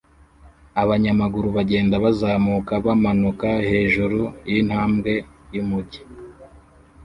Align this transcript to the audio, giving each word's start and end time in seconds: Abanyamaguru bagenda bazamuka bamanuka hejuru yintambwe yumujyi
Abanyamaguru 0.81 1.47
bagenda 1.57 1.95
bazamuka 2.03 2.73
bamanuka 2.85 3.47
hejuru 3.69 4.19
yintambwe 4.51 5.13
yumujyi 5.53 6.01